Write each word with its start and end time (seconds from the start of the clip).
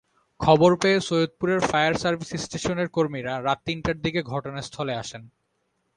খবর 0.39 0.71
পেয়ে 0.81 0.99
সৈয়দপুরের 0.99 1.59
fire 1.69 1.93
service 1.93 2.31
স্টেশনের 2.43 2.87
কর্মীরা 2.87 3.33
রাত 3.41 3.59
তিনটার 3.65 3.97
দিকে 4.01 4.21
ঘটনাস্থলে 4.23 4.93
আসেন। 4.93 5.23